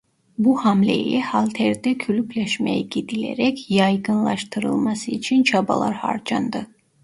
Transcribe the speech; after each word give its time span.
Bu 0.37 0.65
hamle 0.65 0.95
ile 0.97 1.19
halterde 1.21 1.97
kulüpleşmeye 1.97 2.81
gidilerek 2.81 3.71
yaygınlaştırılması 3.71 5.11
için 5.11 5.43
çabalar 5.43 5.93
harcandı. 5.93 6.67